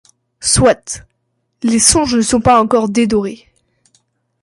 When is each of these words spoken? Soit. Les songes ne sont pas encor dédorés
Soit. 0.39 1.03
Les 1.61 1.77
songes 1.77 2.15
ne 2.15 2.21
sont 2.21 2.41
pas 2.41 2.59
encor 2.59 2.89
dédorés 2.89 3.45